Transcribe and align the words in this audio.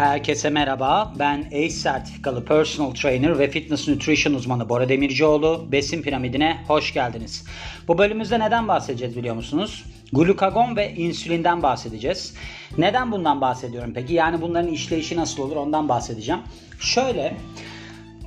Herkese 0.00 0.50
merhaba. 0.50 1.12
Ben 1.18 1.44
ACE 1.46 1.70
sertifikalı 1.70 2.44
personal 2.44 2.90
trainer 2.90 3.38
ve 3.38 3.50
fitness 3.50 3.88
nutrition 3.88 4.34
uzmanı 4.34 4.68
Bora 4.68 4.88
Demircioğlu. 4.88 5.68
Besin 5.72 6.02
piramidine 6.02 6.64
hoş 6.66 6.94
geldiniz. 6.94 7.44
Bu 7.88 7.98
bölümümüzde 7.98 8.40
neden 8.40 8.68
bahsedeceğiz 8.68 9.16
biliyor 9.16 9.34
musunuz? 9.34 9.84
Glukagon 10.12 10.76
ve 10.76 10.94
insülinden 10.94 11.62
bahsedeceğiz. 11.62 12.34
Neden 12.78 13.12
bundan 13.12 13.40
bahsediyorum 13.40 13.92
peki? 13.94 14.14
Yani 14.14 14.42
bunların 14.42 14.72
işleyişi 14.72 15.16
nasıl 15.16 15.42
olur 15.42 15.56
ondan 15.56 15.88
bahsedeceğim. 15.88 16.40
Şöyle 16.80 17.36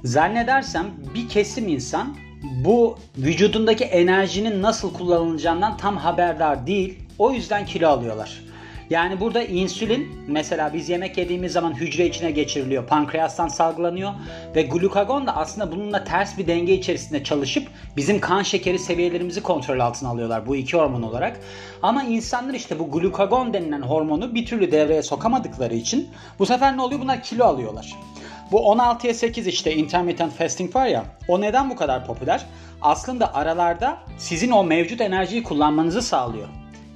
zannedersem 0.04 0.86
bir 1.16 1.30
kesim 1.30 1.68
insan 1.68 2.18
bu 2.44 2.98
vücudundaki 3.18 3.84
enerjinin 3.84 4.62
nasıl 4.62 4.94
kullanılacağından 4.94 5.78
tam 5.78 5.98
haberdar 5.98 6.68
değil. 6.68 7.00
O 7.20 7.32
yüzden 7.32 7.66
kilo 7.66 7.88
alıyorlar. 7.88 8.53
Yani 8.90 9.20
burada 9.20 9.44
insülin 9.44 10.20
mesela 10.28 10.74
biz 10.74 10.90
yemek 10.90 11.18
yediğimiz 11.18 11.52
zaman 11.52 11.74
hücre 11.74 12.06
içine 12.06 12.32
geçiriliyor. 12.32 12.88
Pankreastan 12.88 13.48
salgılanıyor 13.48 14.12
ve 14.56 14.62
glukagon 14.62 15.28
da 15.28 15.36
aslında 15.36 15.72
bununla 15.72 16.04
ters 16.04 16.38
bir 16.38 16.48
denge 16.48 16.74
içerisinde 16.74 17.24
çalışıp 17.24 17.68
bizim 17.98 18.20
kan 18.20 18.44
şekeri 18.44 18.80
seviyelerimizi 18.80 19.44
kontrol 19.44 19.80
altına 19.80 20.10
alıyorlar 20.10 20.48
bu 20.48 20.56
iki 20.56 20.78
hormon 20.78 21.02
olarak. 21.02 21.40
Ama 21.82 22.04
insanlar 22.04 22.54
işte 22.54 22.80
bu 22.80 22.92
glukagon 22.92 23.54
denilen 23.54 23.82
hormonu 23.82 24.36
bir 24.36 24.46
türlü 24.46 24.72
devreye 24.72 25.04
sokamadıkları 25.04 25.76
için 25.76 26.10
bu 26.40 26.46
sefer 26.46 26.78
ne 26.78 26.82
oluyor? 26.82 27.02
Bunlar 27.02 27.24
kilo 27.24 27.46
alıyorlar. 27.46 27.96
Bu 28.52 28.58
16'ya 28.58 29.14
8 29.14 29.48
işte 29.48 29.76
intermittent 29.76 30.34
fasting 30.34 30.76
var 30.76 30.88
ya 30.88 31.06
o 31.28 31.42
neden 31.42 31.70
bu 31.70 31.76
kadar 31.76 32.06
popüler? 32.06 32.46
Aslında 32.82 33.34
aralarda 33.36 33.98
sizin 34.18 34.52
o 34.52 34.64
mevcut 34.64 35.02
enerjiyi 35.02 35.44
kullanmanızı 35.44 36.02
sağlıyor. 36.02 36.48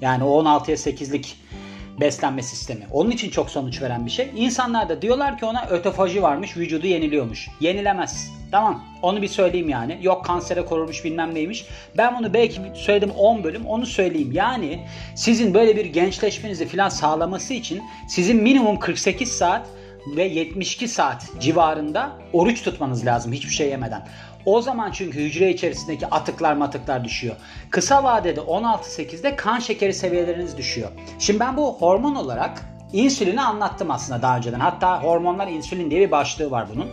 Yani 0.02 0.24
o 0.24 0.44
16'ya 0.44 0.76
8'lik 0.76 1.38
beslenme 2.00 2.44
sistemi. 2.44 2.88
Onun 2.92 3.12
için 3.12 3.30
çok 3.30 3.50
sonuç 3.50 3.82
veren 3.82 4.06
bir 4.06 4.12
şey. 4.12 4.32
İnsanlar 4.36 4.90
da 4.90 5.02
diyorlar 5.02 5.38
ki 5.38 5.46
ona 5.46 5.66
ötofaji 5.70 6.22
varmış, 6.22 6.58
vücudu 6.58 6.88
yeniliyormuş. 6.88 7.50
Yenilemez. 7.60 8.32
Tamam 8.52 8.84
onu 9.02 9.22
bir 9.22 9.28
söyleyeyim 9.28 9.70
yani. 9.70 10.00
Yok 10.02 10.26
kansere 10.26 10.66
korurmuş 10.66 11.06
bilmem 11.06 11.36
neymiş. 11.36 11.66
Ben 11.98 12.20
bunu 12.20 12.34
belki 12.34 12.62
söyledim 12.74 13.12
10 13.12 13.44
bölüm 13.44 13.66
onu 13.66 13.86
söyleyeyim. 13.86 14.32
Yani 14.32 14.80
sizin 15.16 15.54
böyle 15.54 15.76
bir 15.76 15.86
gençleşmenizi 15.86 16.68
falan 16.68 16.90
sağlaması 16.90 17.54
için 17.54 17.84
sizin 18.08 18.44
minimum 18.44 18.80
48 18.80 19.32
saat 19.32 19.68
ve 20.16 20.24
72 20.24 20.88
saat 20.88 21.28
civarında 21.40 22.12
oruç 22.34 22.64
tutmanız 22.64 23.06
lazım 23.06 23.34
hiçbir 23.34 23.54
şey 23.54 23.70
yemeden. 23.70 24.08
O 24.46 24.62
zaman 24.62 24.92
çünkü 24.92 25.20
hücre 25.20 25.52
içerisindeki 25.52 26.08
atıklar 26.08 26.54
matıklar 26.54 27.04
düşüyor. 27.04 27.36
Kısa 27.70 28.04
vadede 28.04 28.40
16-8'de 28.40 29.36
kan 29.36 29.60
şekeri 29.60 29.94
seviyeleriniz 29.94 30.58
düşüyor. 30.58 30.90
Şimdi 31.20 31.40
ben 31.40 31.58
bu 31.58 31.74
hormon 31.74 32.16
olarak 32.16 32.66
insülini 32.94 33.42
anlattım 33.42 33.92
aslında 33.92 34.22
daha 34.22 34.38
önceden. 34.38 34.60
Hatta 34.60 35.04
hormonlar 35.04 35.48
insülin 35.48 35.92
diye 35.92 36.02
bir 36.02 36.12
başlığı 36.12 36.52
var 36.52 36.68
bunun. 36.76 36.88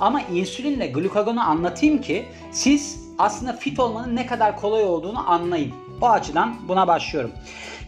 Ama 0.00 0.20
insülinle 0.22 0.86
glukagonu 0.86 1.40
anlatayım 1.40 2.00
ki 2.00 2.24
siz 2.52 3.00
aslında 3.18 3.52
fit 3.52 3.80
olmanın 3.80 4.16
ne 4.16 4.26
kadar 4.26 4.56
kolay 4.56 4.84
olduğunu 4.84 5.30
anlayın. 5.30 5.72
O 6.00 6.08
açıdan 6.08 6.56
buna 6.68 6.88
başlıyorum. 6.88 7.30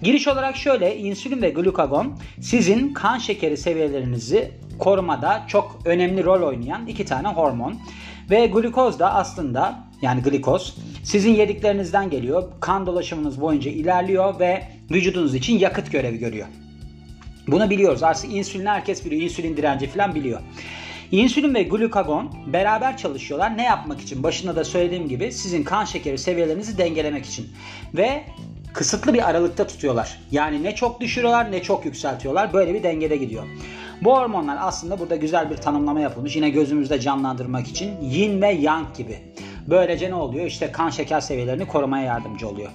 Giriş 0.03 0.29
olarak 0.29 0.57
şöyle 0.57 0.97
insülin 0.99 1.43
ve 1.43 1.51
glukagon 1.51 2.13
sizin 2.41 2.93
kan 2.95 3.19
şekeri 3.19 3.57
seviyelerinizi 3.57 4.53
korumada 4.79 5.45
çok 5.49 5.79
önemli 5.85 6.25
rol 6.25 6.43
oynayan 6.43 6.87
iki 6.87 7.05
tane 7.05 7.29
hormon. 7.29 7.77
Ve 8.31 8.47
glukoz 8.47 8.99
da 8.99 9.15
aslında 9.15 9.79
yani 10.03 10.23
glikoz 10.23 10.77
sizin 11.05 11.35
yediklerinizden 11.35 12.11
geliyor. 12.11 12.45
Kan 12.61 12.87
dolaşımınız 12.87 13.41
boyunca 13.41 13.71
ilerliyor 13.71 14.41
ve 14.41 14.69
vücudunuz 14.91 15.35
için 15.35 15.59
yakıt 15.59 15.93
görevi 15.93 16.19
görüyor. 16.19 16.47
Bunu 17.49 17.71
biliyoruz. 17.71 18.03
Aslında 18.03 18.35
insülin 18.35 18.67
herkes 18.67 19.05
biliyor. 19.05 19.23
İnsülin 19.23 19.57
direnci 19.57 19.87
falan 19.87 20.15
biliyor. 20.15 20.41
İnsülin 21.13 21.55
ve 21.55 21.63
glukagon 21.63 22.33
beraber 22.47 22.97
çalışıyorlar. 22.97 23.57
Ne 23.57 23.63
yapmak 23.63 24.01
için? 24.01 24.23
Başında 24.23 24.57
da 24.57 24.65
söylediğim 24.65 25.09
gibi 25.09 25.33
sizin 25.33 25.65
kan 25.65 25.85
şekeri 25.85 26.19
seviyelerinizi 26.19 26.79
dengelemek 26.79 27.27
için. 27.27 27.49
Ve 27.95 28.25
kısıtlı 28.73 29.15
bir 29.15 29.29
aralıkta 29.29 29.67
tutuyorlar. 29.67 30.21
Yani 30.31 30.63
ne 30.63 30.75
çok 30.75 31.01
düşürüyorlar 31.01 31.53
ne 31.53 31.63
çok 31.63 31.85
yükseltiyorlar. 31.85 32.53
Böyle 32.53 32.75
bir 32.75 32.83
dengede 32.83 33.17
gidiyor. 33.17 33.45
Bu 34.05 34.17
hormonlar 34.17 34.59
aslında 34.61 34.99
burada 34.99 35.17
güzel 35.17 35.51
bir 35.51 35.57
tanımlama 35.57 36.01
yapılmış. 36.01 36.37
Yine 36.37 36.51
gözümüzde 36.51 37.01
canlandırmak 37.01 37.69
için 37.69 38.01
yin 38.01 38.43
ve 38.43 38.53
yang 38.53 38.97
gibi. 38.97 39.19
Böylece 39.67 40.11
ne 40.11 40.15
oluyor? 40.15 40.47
İşte 40.47 40.73
kan 40.73 40.91
şeker 40.91 41.21
seviyelerini 41.21 41.67
korumaya 41.67 42.05
yardımcı 42.05 42.49
oluyor. 42.49 42.71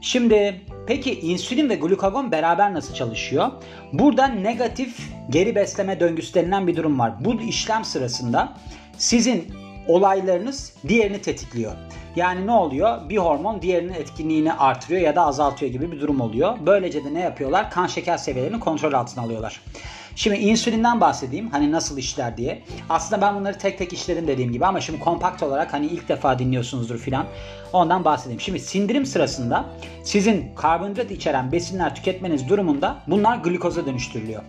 Şimdi 0.00 0.60
peki 0.86 1.20
insülin 1.20 1.68
ve 1.68 1.74
glukagon 1.74 2.32
beraber 2.32 2.74
nasıl 2.74 2.94
çalışıyor? 2.94 3.50
Burada 3.92 4.26
negatif 4.26 5.10
geri 5.30 5.54
besleme 5.54 6.00
döngüsü 6.00 6.34
denilen 6.34 6.66
bir 6.66 6.76
durum 6.76 6.98
var. 6.98 7.12
Bu 7.20 7.40
işlem 7.40 7.84
sırasında 7.84 8.52
sizin 8.98 9.54
olaylarınız 9.88 10.74
diğerini 10.88 11.22
tetikliyor. 11.22 11.72
Yani 12.16 12.46
ne 12.46 12.52
oluyor? 12.52 13.08
Bir 13.08 13.16
hormon 13.16 13.62
diğerinin 13.62 13.94
etkinliğini 13.94 14.52
artırıyor 14.52 15.00
ya 15.00 15.16
da 15.16 15.26
azaltıyor 15.26 15.72
gibi 15.72 15.92
bir 15.92 16.00
durum 16.00 16.20
oluyor. 16.20 16.56
Böylece 16.66 17.04
de 17.04 17.14
ne 17.14 17.20
yapıyorlar? 17.20 17.70
Kan 17.70 17.86
şeker 17.86 18.16
seviyelerini 18.16 18.60
kontrol 18.60 18.92
altına 18.92 19.24
alıyorlar. 19.24 19.60
Şimdi 20.16 20.36
insülinden 20.36 21.00
bahsedeyim. 21.00 21.50
Hani 21.50 21.72
nasıl 21.72 21.98
işler 21.98 22.36
diye. 22.36 22.62
Aslında 22.88 23.22
ben 23.22 23.34
bunları 23.34 23.58
tek 23.58 23.78
tek 23.78 23.92
işledim 23.92 24.26
dediğim 24.26 24.52
gibi 24.52 24.66
ama 24.66 24.80
şimdi 24.80 25.00
kompakt 25.00 25.42
olarak 25.42 25.72
hani 25.72 25.86
ilk 25.86 26.08
defa 26.08 26.38
dinliyorsunuzdur 26.38 26.98
filan. 26.98 27.26
Ondan 27.72 28.04
bahsedeyim. 28.04 28.40
Şimdi 28.40 28.60
sindirim 28.60 29.06
sırasında 29.06 29.64
sizin 30.04 30.54
karbonhidrat 30.54 31.10
içeren 31.10 31.52
besinler 31.52 31.94
tüketmeniz 31.94 32.48
durumunda 32.48 32.96
bunlar 33.06 33.36
glikoza 33.36 33.86
dönüştürülüyor. 33.86 34.42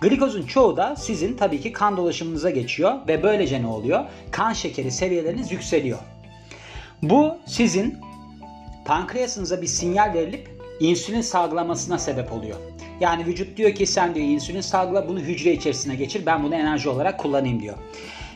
Glikozun 0.00 0.42
çoğu 0.42 0.76
da 0.76 0.96
sizin 0.96 1.36
tabii 1.36 1.60
ki 1.60 1.72
kan 1.72 1.96
dolaşımınıza 1.96 2.50
geçiyor 2.50 2.94
ve 3.08 3.22
böylece 3.22 3.62
ne 3.62 3.66
oluyor? 3.66 4.04
Kan 4.30 4.52
şekeri 4.52 4.90
seviyeleriniz 4.90 5.52
yükseliyor. 5.52 5.98
Bu 7.02 7.36
sizin 7.46 7.98
pankreasınıza 8.84 9.62
bir 9.62 9.66
sinyal 9.66 10.14
verilip 10.14 10.50
insülin 10.80 11.20
salgılamasına 11.20 11.98
sebep 11.98 12.32
oluyor. 12.32 12.56
Yani 13.02 13.26
vücut 13.26 13.56
diyor 13.56 13.74
ki 13.74 13.86
sen 13.86 14.14
diyor 14.14 14.26
insülin 14.26 14.60
salgıla 14.60 15.08
bunu 15.08 15.20
hücre 15.20 15.52
içerisine 15.52 15.94
geçir 15.94 16.26
ben 16.26 16.42
bunu 16.42 16.54
enerji 16.54 16.88
olarak 16.88 17.18
kullanayım 17.18 17.62
diyor. 17.62 17.76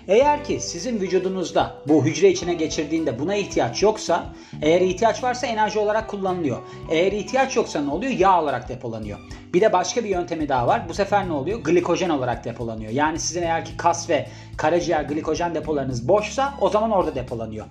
Eğer 0.08 0.44
ki 0.44 0.60
sizin 0.60 1.00
vücudunuzda 1.00 1.74
bu 1.88 2.04
hücre 2.04 2.30
içine 2.30 2.54
geçirdiğinde 2.54 3.18
buna 3.18 3.34
ihtiyaç 3.34 3.82
yoksa, 3.82 4.26
eğer 4.62 4.80
ihtiyaç 4.80 5.22
varsa 5.22 5.46
enerji 5.46 5.78
olarak 5.78 6.08
kullanılıyor. 6.08 6.58
Eğer 6.90 7.12
ihtiyaç 7.12 7.56
yoksa 7.56 7.80
ne 7.80 7.90
oluyor? 7.90 8.12
Yağ 8.12 8.42
olarak 8.42 8.68
depolanıyor. 8.68 9.18
Bir 9.54 9.60
de 9.60 9.72
başka 9.72 10.04
bir 10.04 10.08
yöntemi 10.08 10.48
daha 10.48 10.66
var. 10.66 10.88
Bu 10.88 10.94
sefer 10.94 11.28
ne 11.28 11.32
oluyor? 11.32 11.60
Glikojen 11.60 12.10
olarak 12.10 12.44
depolanıyor. 12.44 12.92
Yani 12.92 13.18
sizin 13.18 13.42
eğer 13.42 13.64
ki 13.64 13.76
kas 13.76 14.10
ve 14.10 14.28
karaciğer 14.56 15.02
glikojen 15.02 15.54
depolarınız 15.54 16.08
boşsa 16.08 16.54
o 16.60 16.68
zaman 16.70 16.90
orada 16.90 17.14
depolanıyor. 17.14 17.66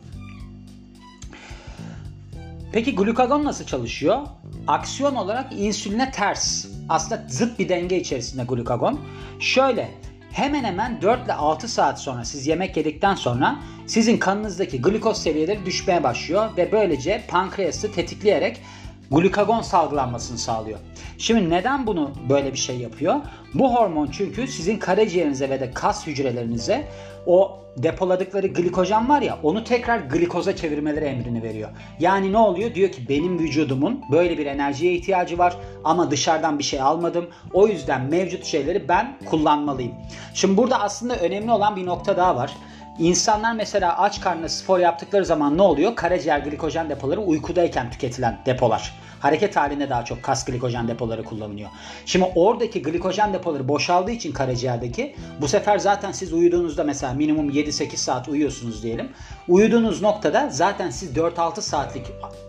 Peki 2.71 2.95
glukagon 2.95 3.43
nasıl 3.43 3.65
çalışıyor? 3.65 4.19
Aksiyon 4.67 5.15
olarak 5.15 5.53
insüline 5.53 6.11
ters. 6.11 6.74
Aslında 6.89 7.23
zıt 7.27 7.59
bir 7.59 7.69
denge 7.69 7.99
içerisinde 7.99 8.43
glukagon. 8.43 8.99
Şöyle 9.39 9.89
hemen 10.31 10.63
hemen 10.63 11.01
4 11.01 11.25
ile 11.25 11.33
6 11.33 11.67
saat 11.67 12.01
sonra 12.01 12.25
siz 12.25 12.47
yemek 12.47 12.77
yedikten 12.77 13.15
sonra 13.15 13.59
sizin 13.87 14.17
kanınızdaki 14.17 14.81
glikoz 14.81 15.17
seviyeleri 15.17 15.65
düşmeye 15.65 16.03
başlıyor 16.03 16.49
ve 16.57 16.71
böylece 16.71 17.23
pankreası 17.27 17.91
tetikleyerek 17.91 18.61
glukagon 19.11 19.61
salgılanmasını 19.61 20.37
sağlıyor. 20.37 20.79
Şimdi 21.17 21.49
neden 21.49 21.87
bunu 21.87 22.11
böyle 22.29 22.53
bir 22.53 22.57
şey 22.57 22.77
yapıyor? 22.77 23.15
Bu 23.53 23.75
hormon 23.75 24.07
çünkü 24.11 24.47
sizin 24.47 24.77
karaciğerinize 24.77 25.49
ve 25.49 25.59
de 25.59 25.71
kas 25.71 26.07
hücrelerinize 26.07 26.87
o 27.25 27.59
depoladıkları 27.77 28.47
glikojen 28.47 29.09
var 29.09 29.21
ya 29.21 29.37
onu 29.43 29.63
tekrar 29.63 29.99
glikoza 29.99 30.55
çevirmeleri 30.55 31.05
emrini 31.05 31.43
veriyor. 31.43 31.69
Yani 31.99 32.31
ne 32.31 32.37
oluyor? 32.37 32.75
Diyor 32.75 32.91
ki 32.91 33.09
benim 33.09 33.39
vücudumun 33.39 34.01
böyle 34.11 34.37
bir 34.37 34.45
enerjiye 34.45 34.93
ihtiyacı 34.93 35.37
var 35.37 35.57
ama 35.83 36.11
dışarıdan 36.11 36.59
bir 36.59 36.63
şey 36.63 36.81
almadım. 36.81 37.29
O 37.53 37.67
yüzden 37.67 38.01
mevcut 38.01 38.45
şeyleri 38.45 38.87
ben 38.87 39.17
kullanmalıyım. 39.25 39.93
Şimdi 40.33 40.57
burada 40.57 40.81
aslında 40.81 41.15
önemli 41.15 41.51
olan 41.51 41.75
bir 41.75 41.85
nokta 41.85 42.17
daha 42.17 42.35
var. 42.35 42.51
İnsanlar 42.99 43.53
mesela 43.53 43.97
aç 43.97 44.21
karnına 44.21 44.49
spor 44.49 44.79
yaptıkları 44.79 45.25
zaman 45.25 45.57
ne 45.57 45.61
oluyor? 45.61 45.95
Karaciğer 45.95 46.39
glikojen 46.39 46.89
depoları 46.89 47.21
uykudayken 47.21 47.91
tüketilen 47.91 48.39
depolar. 48.45 48.93
Hareket 49.19 49.55
halinde 49.55 49.89
daha 49.89 50.05
çok 50.05 50.23
kas 50.23 50.45
glikojen 50.45 50.87
depoları 50.87 51.23
kullanılıyor. 51.23 51.69
Şimdi 52.05 52.31
oradaki 52.35 52.81
glikojen 52.81 53.33
depoları 53.33 53.67
boşaldığı 53.67 54.11
için 54.11 54.31
karaciğerdeki 54.31 55.15
bu 55.41 55.47
sefer 55.47 55.79
zaten 55.79 56.11
siz 56.11 56.33
uyuduğunuzda 56.33 56.83
mesela 56.83 57.13
minimum 57.13 57.49
7-8 57.49 57.97
saat 57.97 58.27
uyuyorsunuz 58.27 58.83
diyelim. 58.83 59.11
Uyuduğunuz 59.47 60.01
noktada 60.01 60.49
zaten 60.51 60.89
siz 60.89 61.13
4-6 61.13 61.61
saatlik 61.61 62.05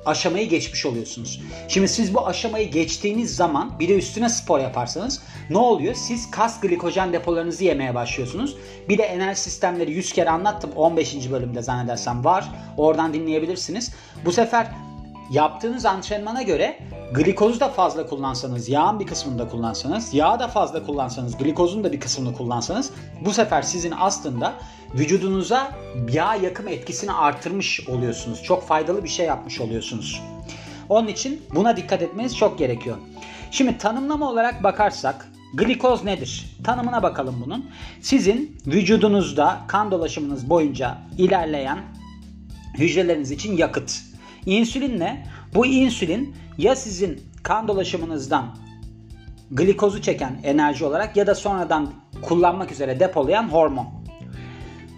aşamayı 0.07 0.49
geçmiş 0.49 0.87
oluyorsunuz. 0.87 1.41
Şimdi 1.69 1.89
siz 1.89 2.15
bu 2.15 2.27
aşamayı 2.27 2.71
geçtiğiniz 2.71 3.37
zaman 3.37 3.79
bir 3.79 3.89
de 3.89 3.97
üstüne 3.97 4.29
spor 4.29 4.61
yaparsanız 4.61 5.23
ne 5.51 5.59
oluyor? 5.59 5.95
Siz 5.95 6.31
kas 6.31 6.61
glikojen 6.61 7.13
depolarınızı 7.13 7.65
yemeye 7.65 7.95
başlıyorsunuz. 7.95 8.57
Bir 8.89 8.99
de 8.99 9.03
enerji 9.03 9.41
sistemleri 9.41 9.93
100 9.93 10.13
kere 10.13 10.31
anlattım 10.37 10.71
15. 10.77 11.31
bölümde 11.31 11.63
zannedersem 11.63 12.25
var. 12.25 12.49
Oradan 12.77 13.15
dinleyebilirsiniz. 13.15 13.93
Bu 14.25 14.33
sefer 14.33 14.67
yaptığınız 15.31 15.87
antrenmana 15.87 16.43
göre 16.43 16.79
glikozu 17.15 17.61
da 17.61 17.69
fazla 17.69 18.07
kullansanız, 18.07 18.69
yağın 18.69 19.01
bir 19.01 19.07
kısmını 19.07 19.39
da 19.39 19.49
kullansanız, 19.49 20.15
yağı 20.15 20.39
da 20.39 20.49
fazla 20.49 20.87
kullansanız, 20.87 21.39
glikozun 21.39 21.85
da 21.85 21.93
bir 21.93 22.01
kısmını 22.01 22.37
kullansanız 22.37 22.91
bu 23.25 23.33
sefer 23.33 23.63
sizin 23.63 23.95
aslında 23.99 24.55
vücudunuza 24.95 25.73
yağ 26.13 26.35
yakım 26.35 26.69
etkisini 26.69 27.13
artırmış 27.13 27.89
oluyorsunuz. 27.89 28.43
Çok 28.43 28.63
faydalı 28.63 29.05
bir 29.05 29.09
şey 29.09 29.27
yapmış 29.27 29.61
oluyorsunuz. 29.61 30.23
Onun 30.89 31.09
için 31.09 31.43
buna 31.55 31.77
dikkat 31.77 32.03
etmeniz 32.03 32.37
çok 32.37 32.59
gerekiyor. 32.59 32.97
Şimdi 33.51 33.79
tanımlama 33.79 34.31
olarak 34.31 34.63
bakarsak 34.63 35.29
glikoz 35.57 36.05
nedir? 36.05 36.57
Tanımına 36.65 37.03
bakalım 37.03 37.43
bunun. 37.47 37.71
Sizin 38.01 38.59
vücudunuzda 38.67 39.61
kan 39.69 39.91
dolaşımınız 39.91 40.51
boyunca 40.51 40.99
ilerleyen 41.19 41.79
hücreleriniz 42.79 43.31
için 43.31 43.57
yakıt. 43.57 44.03
İnsülin 44.47 45.01
ne? 45.01 45.27
Bu 45.55 45.67
insülin 45.67 46.35
ya 46.59 46.77
sizin 46.77 47.23
kan 47.43 47.69
dolaşımınızdan 47.69 48.57
glikozu 49.51 50.03
çeken 50.03 50.41
enerji 50.45 50.85
olarak 50.85 51.17
ya 51.17 51.27
da 51.27 51.35
sonradan 51.35 51.93
kullanmak 52.23 52.73
üzere 52.73 53.01
depolayan 53.01 53.49
hormon. 53.49 53.87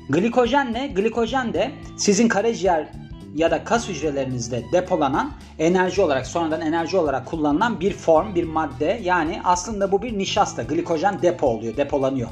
Glikojen 0.08 0.72
ne? 0.72 0.86
Glikojen 0.86 1.54
de 1.54 1.72
sizin 1.96 2.28
karaciğer 2.28 2.88
ya 3.34 3.50
da 3.50 3.64
kas 3.64 3.88
hücrelerinizde 3.88 4.64
depolanan 4.72 5.32
enerji 5.58 6.02
olarak 6.02 6.26
sonradan 6.26 6.60
enerji 6.60 6.96
olarak 6.96 7.26
kullanılan 7.26 7.80
bir 7.80 7.92
form, 7.92 8.34
bir 8.34 8.44
madde. 8.44 9.00
Yani 9.04 9.40
aslında 9.44 9.92
bu 9.92 10.02
bir 10.02 10.18
nişasta. 10.18 10.62
Glikojen 10.62 11.22
depo 11.22 11.46
oluyor, 11.46 11.76
depolanıyor. 11.76 12.28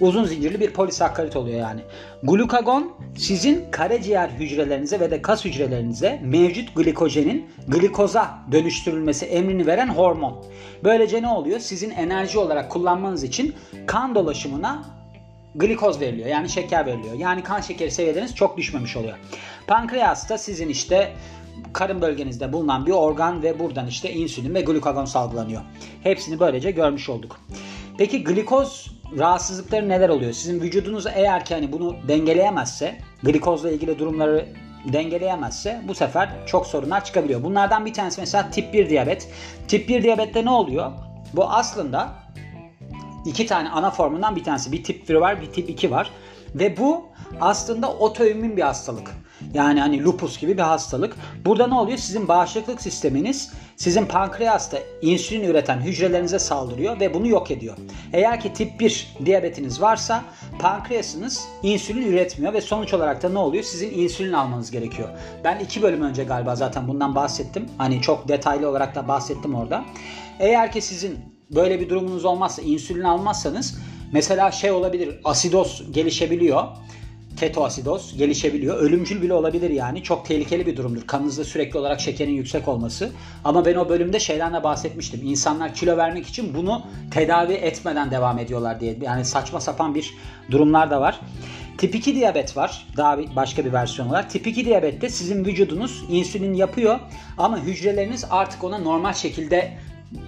Uzun 0.00 0.24
zincirli 0.24 0.60
bir 0.60 0.70
polisakkarit 0.70 1.36
oluyor 1.36 1.60
yani. 1.60 1.80
Glukagon 2.22 2.92
sizin 3.16 3.70
karaciğer 3.70 4.28
hücrelerinize 4.28 5.00
ve 5.00 5.10
de 5.10 5.22
kas 5.22 5.44
hücrelerinize 5.44 6.20
mevcut 6.24 6.74
glikojenin 6.76 7.46
glikoza 7.68 8.38
dönüştürülmesi 8.52 9.26
emrini 9.26 9.66
veren 9.66 9.88
hormon. 9.88 10.44
Böylece 10.84 11.22
ne 11.22 11.28
oluyor? 11.28 11.60
Sizin 11.60 11.90
enerji 11.90 12.38
olarak 12.38 12.70
kullanmanız 12.70 13.24
için 13.24 13.54
kan 13.86 14.14
dolaşımına 14.14 14.97
glikoz 15.58 16.00
veriliyor. 16.00 16.28
Yani 16.28 16.48
şeker 16.48 16.86
veriliyor. 16.86 17.14
Yani 17.14 17.42
kan 17.42 17.60
şekeri 17.60 17.90
seviyeleriniz 17.90 18.34
çok 18.34 18.56
düşmemiş 18.56 18.96
oluyor. 18.96 19.18
Pankreas 19.66 20.28
da 20.28 20.38
sizin 20.38 20.68
işte 20.68 21.12
karın 21.72 22.02
bölgenizde 22.02 22.52
bulunan 22.52 22.86
bir 22.86 22.92
organ 22.92 23.42
ve 23.42 23.58
buradan 23.58 23.86
işte 23.86 24.12
insülin 24.12 24.54
ve 24.54 24.60
glukagon 24.60 25.04
salgılanıyor. 25.04 25.62
Hepsini 26.02 26.40
böylece 26.40 26.70
görmüş 26.70 27.08
olduk. 27.08 27.40
Peki 27.98 28.24
glikoz 28.24 28.98
rahatsızlıkları 29.18 29.88
neler 29.88 30.08
oluyor? 30.08 30.32
Sizin 30.32 30.60
vücudunuz 30.60 31.06
eğer 31.06 31.44
ki 31.44 31.54
hani 31.54 31.72
bunu 31.72 31.96
dengeleyemezse, 32.08 32.98
glikozla 33.22 33.70
ilgili 33.70 33.98
durumları 33.98 34.46
dengeleyemezse 34.92 35.82
bu 35.88 35.94
sefer 35.94 36.28
çok 36.46 36.66
sorunlar 36.66 37.04
çıkabiliyor. 37.04 37.42
Bunlardan 37.42 37.86
bir 37.86 37.92
tanesi 37.92 38.20
mesela 38.20 38.50
tip 38.50 38.72
1 38.72 38.90
diyabet. 38.90 39.28
Tip 39.68 39.88
1 39.88 40.02
diyabette 40.02 40.44
ne 40.44 40.50
oluyor? 40.50 40.92
Bu 41.32 41.44
aslında 41.44 42.12
iki 43.28 43.46
tane 43.46 43.68
ana 43.68 43.90
formundan 43.90 44.36
bir 44.36 44.44
tanesi. 44.44 44.72
Bir 44.72 44.84
tip 44.84 45.08
1 45.08 45.14
var, 45.14 45.40
bir 45.40 45.46
tip 45.46 45.70
2 45.70 45.90
var. 45.90 46.10
Ve 46.54 46.76
bu 46.76 47.04
aslında 47.40 47.92
otoimmün 47.92 48.56
bir 48.56 48.62
hastalık. 48.62 49.10
Yani 49.54 49.80
hani 49.80 50.04
lupus 50.04 50.38
gibi 50.38 50.56
bir 50.56 50.62
hastalık. 50.62 51.16
Burada 51.44 51.66
ne 51.66 51.74
oluyor? 51.74 51.98
Sizin 51.98 52.28
bağışıklık 52.28 52.82
sisteminiz 52.82 53.52
sizin 53.76 54.06
pankreasta 54.06 54.78
insülin 55.02 55.44
üreten 55.44 55.80
hücrelerinize 55.80 56.38
saldırıyor 56.38 57.00
ve 57.00 57.14
bunu 57.14 57.28
yok 57.28 57.50
ediyor. 57.50 57.76
Eğer 58.12 58.40
ki 58.40 58.52
tip 58.52 58.80
1 58.80 59.16
diyabetiniz 59.24 59.80
varsa 59.80 60.24
pankreasınız 60.58 61.48
insülin 61.62 62.12
üretmiyor 62.12 62.52
ve 62.52 62.60
sonuç 62.60 62.94
olarak 62.94 63.22
da 63.22 63.28
ne 63.28 63.38
oluyor? 63.38 63.62
Sizin 63.62 63.90
insülin 63.90 64.32
almanız 64.32 64.70
gerekiyor. 64.70 65.08
Ben 65.44 65.58
iki 65.58 65.82
bölüm 65.82 66.02
önce 66.02 66.24
galiba 66.24 66.56
zaten 66.56 66.88
bundan 66.88 67.14
bahsettim. 67.14 67.66
Hani 67.78 68.02
çok 68.02 68.28
detaylı 68.28 68.68
olarak 68.68 68.94
da 68.94 69.08
bahsettim 69.08 69.54
orada. 69.54 69.84
Eğer 70.38 70.72
ki 70.72 70.80
sizin 70.80 71.37
böyle 71.50 71.80
bir 71.80 71.88
durumunuz 71.88 72.24
olmazsa 72.24 72.62
insülin 72.62 73.04
almazsanız 73.04 73.78
mesela 74.12 74.50
şey 74.50 74.70
olabilir 74.70 75.20
asidoz 75.24 75.84
gelişebiliyor 75.92 76.64
ketoasidoz 77.38 78.16
gelişebiliyor. 78.16 78.76
Ölümcül 78.76 79.22
bile 79.22 79.34
olabilir 79.34 79.70
yani. 79.70 80.02
Çok 80.02 80.26
tehlikeli 80.26 80.66
bir 80.66 80.76
durumdur. 80.76 81.06
Kanınızda 81.06 81.44
sürekli 81.44 81.78
olarak 81.78 82.00
şekerin 82.00 82.32
yüksek 82.32 82.68
olması. 82.68 83.10
Ama 83.44 83.64
ben 83.64 83.74
o 83.74 83.88
bölümde 83.88 84.20
şeyden 84.20 84.54
de 84.54 84.64
bahsetmiştim. 84.64 85.20
İnsanlar 85.24 85.74
kilo 85.74 85.96
vermek 85.96 86.26
için 86.26 86.54
bunu 86.54 86.82
tedavi 87.10 87.52
etmeden 87.52 88.10
devam 88.10 88.38
ediyorlar 88.38 88.80
diye. 88.80 88.98
Yani 89.02 89.24
saçma 89.24 89.60
sapan 89.60 89.94
bir 89.94 90.14
durumlar 90.50 90.90
da 90.90 91.00
var. 91.00 91.20
Tip 91.78 91.94
2 91.94 92.14
diyabet 92.14 92.56
var. 92.56 92.86
Daha 92.96 93.18
bir, 93.18 93.36
başka 93.36 93.64
bir 93.64 93.72
versiyon 93.72 94.10
var. 94.10 94.28
Tip 94.28 94.46
2 94.46 94.64
diyabette 94.64 95.08
sizin 95.08 95.44
vücudunuz 95.44 96.04
insülin 96.08 96.54
yapıyor 96.54 97.00
ama 97.38 97.60
hücreleriniz 97.60 98.24
artık 98.30 98.64
ona 98.64 98.78
normal 98.78 99.12
şekilde 99.12 99.72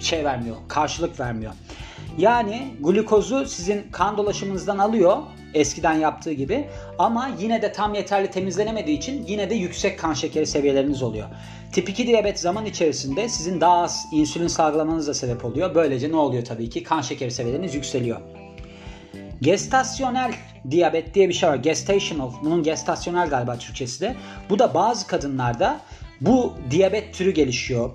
şey 0.01 0.25
vermiyor, 0.25 0.57
karşılık 0.69 1.21
vermiyor. 1.21 1.53
Yani 2.19 2.75
glukozu 2.81 3.47
sizin 3.47 3.83
kan 3.93 4.17
dolaşımınızdan 4.17 4.79
alıyor 4.79 5.17
eskiden 5.55 5.95
yaptığı 5.95 6.33
gibi 6.33 6.69
ama 6.99 7.31
yine 7.39 7.63
de 7.63 7.73
tam 7.73 7.95
yeterli 7.95 8.31
temizlenemediği 8.31 8.99
için 8.99 9.27
yine 9.27 9.51
de 9.51 9.55
yüksek 9.55 9.99
kan 9.99 10.15
şekeri 10.15 10.47
seviyeleriniz 10.47 11.03
oluyor. 11.03 11.29
Tip 11.73 11.89
2 11.89 12.07
diyabet 12.07 12.41
zaman 12.41 12.67
içerisinde 12.67 13.29
sizin 13.29 13.61
daha 13.61 13.83
az 13.83 14.07
insülin 14.13 14.47
salgılamanız 14.47 15.09
da 15.09 15.15
sebep 15.15 15.45
oluyor. 15.45 15.75
Böylece 15.75 16.13
ne 16.13 16.17
oluyor 16.17 16.45
tabii 16.45 16.71
ki? 16.71 16.83
Kan 16.83 17.01
şekeri 17.01 17.31
seviyeleriniz 17.31 17.75
yükseliyor. 17.75 18.21
Gestasyonel 19.43 20.33
diyabet 20.71 21.15
diye 21.15 21.29
bir 21.29 21.35
şey 21.35 21.49
var. 21.49 21.57
Gestational. 21.57 22.31
Bunun 22.45 22.63
gestasyonel 22.63 23.29
galiba 23.29 23.59
Türkçesi 23.59 24.01
de. 24.01 24.17
Bu 24.51 24.59
da 24.59 24.75
bazı 24.75 25.07
kadınlarda 25.07 25.81
bu 26.21 26.55
diyabet 26.71 27.15
türü 27.15 27.31
gelişiyor. 27.31 27.91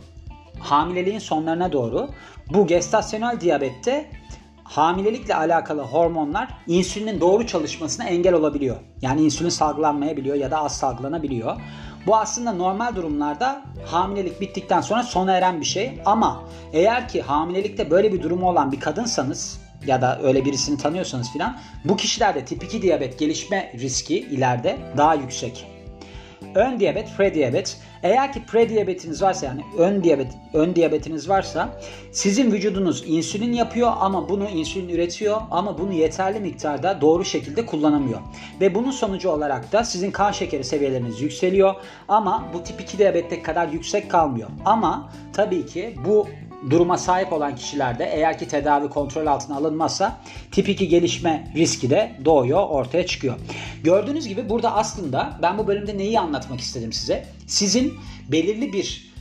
Hamileliğin 0.59 1.19
sonlarına 1.19 1.71
doğru. 1.71 2.09
Bu 2.53 2.67
gestasyonel 2.67 3.41
diyabette 3.41 4.09
hamilelikle 4.63 5.35
alakalı 5.35 5.81
hormonlar 5.81 6.47
insülinin 6.67 7.21
doğru 7.21 7.47
çalışmasına 7.47 8.05
engel 8.05 8.33
olabiliyor. 8.33 8.75
Yani 9.01 9.21
insülin 9.21 9.49
salgılanmayabiliyor 9.49 10.35
ya 10.35 10.51
da 10.51 10.57
az 10.57 10.77
salgılanabiliyor. 10.77 11.61
Bu 12.07 12.15
aslında 12.15 12.51
normal 12.51 12.95
durumlarda 12.95 13.61
hamilelik 13.85 14.41
bittikten 14.41 14.81
sonra 14.81 15.03
sona 15.03 15.31
eren 15.31 15.59
bir 15.59 15.65
şey. 15.65 16.01
Ama 16.05 16.43
eğer 16.73 17.07
ki 17.07 17.21
hamilelikte 17.21 17.91
böyle 17.91 18.13
bir 18.13 18.23
durumu 18.23 18.49
olan 18.49 18.71
bir 18.71 18.79
kadınsanız 18.79 19.61
ya 19.87 20.01
da 20.01 20.19
öyle 20.23 20.45
birisini 20.45 20.77
tanıyorsanız 20.77 21.31
filan 21.31 21.57
bu 21.85 21.97
kişilerde 21.97 22.45
tip 22.45 22.63
2 22.63 22.81
diyabet 22.81 23.19
gelişme 23.19 23.71
riski 23.79 24.19
ileride 24.19 24.77
daha 24.97 25.15
yüksek. 25.15 25.74
Ön 26.55 26.79
diyabet, 26.79 27.17
prediyabet. 27.17 27.77
Eğer 28.03 28.33
ki 28.33 28.45
prediyabetiniz 28.45 29.21
varsa 29.21 29.45
yani 29.45 29.61
ön 29.77 30.03
diyabet, 30.03 30.27
ön 30.53 30.75
diyabetiniz 30.75 31.29
varsa 31.29 31.69
sizin 32.11 32.51
vücudunuz 32.51 33.03
insülin 33.07 33.53
yapıyor 33.53 33.91
ama 33.99 34.29
bunu 34.29 34.49
insülin 34.49 34.89
üretiyor 34.89 35.41
ama 35.51 35.77
bunu 35.77 35.93
yeterli 35.93 36.39
miktarda 36.39 37.01
doğru 37.01 37.25
şekilde 37.25 37.65
kullanamıyor. 37.65 38.19
Ve 38.61 38.75
bunun 38.75 38.91
sonucu 38.91 39.29
olarak 39.29 39.71
da 39.71 39.83
sizin 39.83 40.11
kan 40.11 40.31
şekeri 40.31 40.63
seviyeleriniz 40.63 41.21
yükseliyor 41.21 41.75
ama 42.07 42.45
bu 42.53 42.63
tip 42.63 42.81
2 42.81 42.97
diyabetteki 42.97 43.43
kadar 43.43 43.67
yüksek 43.67 44.11
kalmıyor. 44.11 44.49
Ama 44.65 45.11
tabii 45.33 45.65
ki 45.65 45.95
bu 46.05 46.27
duruma 46.69 46.97
sahip 46.97 47.33
olan 47.33 47.55
kişilerde 47.55 48.05
eğer 48.13 48.39
ki 48.39 48.47
tedavi 48.47 48.89
kontrol 48.89 49.25
altına 49.25 49.57
alınmazsa 49.57 50.17
tip 50.51 50.69
2 50.69 50.87
gelişme 50.87 51.51
riski 51.55 51.89
de 51.89 52.15
doğuyor, 52.25 52.69
ortaya 52.69 53.05
çıkıyor. 53.05 53.35
Gördüğünüz 53.83 54.27
gibi 54.27 54.49
burada 54.49 54.75
aslında 54.75 55.39
ben 55.41 55.57
bu 55.57 55.67
bölümde 55.67 55.97
neyi 55.97 56.19
anlatmak 56.19 56.59
istedim 56.59 56.93
size? 56.93 57.25
Sizin 57.47 57.93
belirli 58.31 58.73
bir 58.73 59.15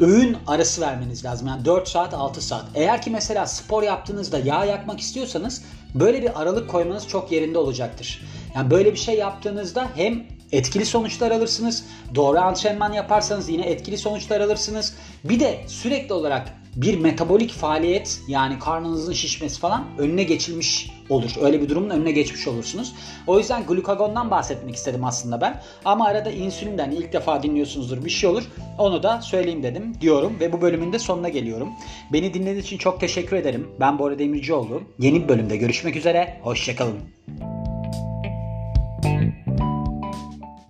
öğün 0.00 0.36
arası 0.46 0.80
vermeniz 0.80 1.24
lazım. 1.24 1.48
Yani 1.48 1.64
4 1.64 1.88
saat 1.88 2.14
6 2.14 2.40
saat. 2.40 2.64
Eğer 2.74 3.02
ki 3.02 3.10
mesela 3.10 3.46
spor 3.46 3.82
yaptığınızda 3.82 4.38
yağ 4.38 4.64
yakmak 4.64 5.00
istiyorsanız 5.00 5.64
böyle 5.94 6.22
bir 6.22 6.42
aralık 6.42 6.70
koymanız 6.70 7.08
çok 7.08 7.32
yerinde 7.32 7.58
olacaktır. 7.58 8.22
Yani 8.54 8.70
böyle 8.70 8.92
bir 8.92 8.98
şey 8.98 9.14
yaptığınızda 9.14 9.88
hem 9.94 10.26
etkili 10.52 10.86
sonuçlar 10.86 11.30
alırsınız. 11.30 11.84
Doğru 12.14 12.38
antrenman 12.38 12.92
yaparsanız 12.92 13.48
yine 13.48 13.66
etkili 13.66 13.98
sonuçlar 13.98 14.40
alırsınız. 14.40 14.94
Bir 15.24 15.40
de 15.40 15.60
sürekli 15.66 16.14
olarak 16.14 16.60
bir 16.76 16.98
metabolik 16.98 17.50
faaliyet 17.50 18.20
yani 18.28 18.58
karnınızın 18.58 19.12
şişmesi 19.12 19.60
falan 19.60 19.84
önüne 19.98 20.22
geçilmiş 20.22 20.90
olur. 21.08 21.30
Öyle 21.40 21.62
bir 21.62 21.68
durumun 21.68 21.90
önüne 21.90 22.12
geçmiş 22.12 22.48
olursunuz. 22.48 22.92
O 23.26 23.38
yüzden 23.38 23.66
glukagondan 23.66 24.30
bahsetmek 24.30 24.74
istedim 24.74 25.04
aslında 25.04 25.40
ben. 25.40 25.62
Ama 25.84 26.06
arada 26.06 26.30
insülinden 26.30 26.90
ilk 26.90 27.12
defa 27.12 27.42
dinliyorsunuzdur 27.42 28.04
bir 28.04 28.10
şey 28.10 28.30
olur. 28.30 28.42
Onu 28.78 29.02
da 29.02 29.22
söyleyeyim 29.22 29.62
dedim 29.62 30.00
diyorum 30.00 30.36
ve 30.40 30.52
bu 30.52 30.60
bölümün 30.60 30.92
de 30.92 30.98
sonuna 30.98 31.28
geliyorum. 31.28 31.68
Beni 32.12 32.34
dinlediğiniz 32.34 32.64
için 32.64 32.78
çok 32.78 33.00
teşekkür 33.00 33.36
ederim. 33.36 33.68
Ben 33.80 33.98
Bora 33.98 34.18
Demircioğlu. 34.18 34.82
Yeni 34.98 35.22
bir 35.22 35.28
bölümde 35.28 35.56
görüşmek 35.56 35.96
üzere. 35.96 36.40
Hoşçakalın. 36.42 36.98